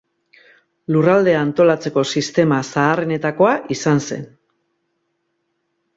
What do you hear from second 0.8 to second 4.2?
Lurraldea antolatzeko sistema zaharrenetakoa izan